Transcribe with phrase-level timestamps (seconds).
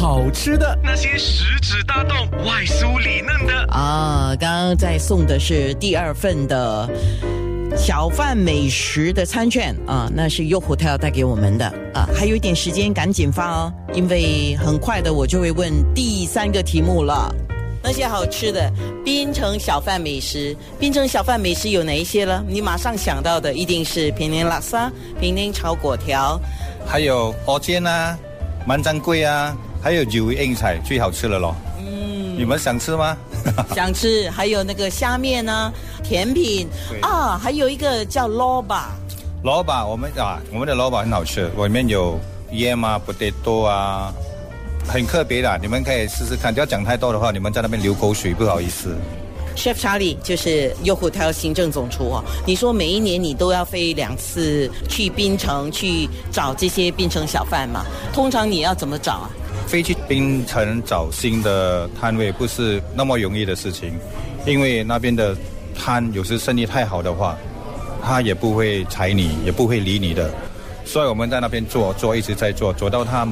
[0.00, 2.16] 好吃的，那些食指大动、
[2.46, 4.32] 外酥里嫩的啊！
[4.38, 6.88] 刚刚在送的是第二份的
[7.76, 17.34] 小贩美食的餐券啊，那是优虎特要带给我们的啊，还有一点时间，赶紧发哦，因为很快的我就会问第三个题目了。
[17.82, 18.72] 那些好吃的
[19.04, 22.44] 槟城小贩美食，槟城小贩美食有哪一些呢？
[22.46, 26.40] 你马上想到的一定是平宁拉沙、平宁炒粿条，
[26.86, 28.16] 还有蚵煎啊、
[28.64, 29.56] 满掌柜啊，
[29.88, 31.56] 还有九味硬菜最好吃了咯。
[31.78, 33.16] 嗯，你们想吃吗？
[33.74, 35.72] 想吃，还有那个虾面呢，
[36.04, 36.68] 甜品
[37.00, 38.74] 啊，还有一个叫萝卜。
[39.42, 42.20] 萝卜，我们啊，我们的萝卜很好吃，里面有
[42.52, 44.12] 盐啊、potato 啊。
[44.86, 46.52] 很特别的，你们可以试试看。
[46.52, 48.94] 不要讲太多的话，你们在那边流口水，不好意思。
[49.56, 52.22] Chef Charlie 就是优虎泰行政总厨哦。
[52.46, 57.86] 你说每一年你都要飞两次去槟城去找这些槟城小贩嘛？
[58.12, 59.30] 通常你要怎么找啊？
[59.68, 63.92] 飞去槟城找新的摊位不是那么容易的事情，
[64.46, 65.36] 因为那边的
[65.76, 67.36] 摊有时生意太好的话，
[68.02, 70.32] 他也不会睬你，也不会理你的。
[70.86, 73.28] 所以我们在那边做做，一直在做，做到他。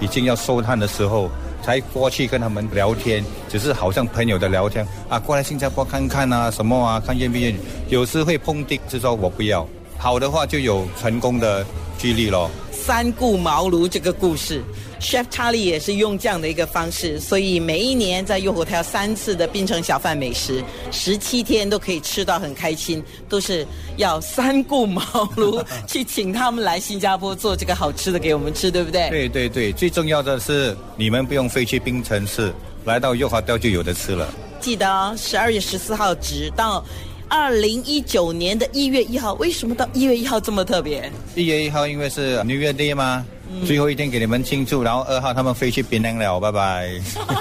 [0.00, 1.28] 已经要收摊的时候，
[1.62, 7.56] 才过去跟他们聊天，只是好像朋友的聊天啊，过来新加坡看看啊，什么啊，看愿不愿意？
[7.90, 9.68] 有时会碰钉，就说我不要。
[9.98, 11.66] 好的话就有成功的
[11.98, 12.50] 几率咯。
[12.84, 14.62] 三顾茅庐这个故事。
[15.00, 25.02] Chef Charlie 也是用这样的一个方式，所以每一年在诱惑他有三次的槟城小贩美食，十七天都可以吃到很开心，都是要三顾茅
[25.36, 29.08] 庐 去请他们来新加坡做这个好吃的给我们吃，对不对？
[29.08, 32.52] 对对对，最重要的是你们不用飞去槟城市，
[32.84, 34.28] 来到诱华雕就有的吃了。
[34.60, 36.84] 记得十二月十四号直到
[37.30, 41.10] 二零一九年的一月一号，为什么到一月一号这么特别？
[41.36, 43.24] 一月一号因为是 New Year Day 吗？
[43.66, 46.90] 最后一天给你们庆祝，然后二号他们飞去槟榔了，拜拜。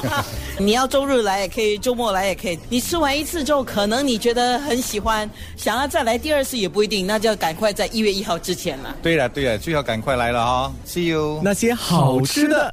[0.58, 2.58] 你要周日来也可以，周末来也可以。
[2.68, 8.96] 你吃完一次之后，可能你觉得很喜欢，想要再来第二次也不一定，那就要赶快在一月一号之前了。
[9.04, 11.40] 对了对了，最好赶快来了哈，See you。
[11.44, 12.68] 那些好吃的。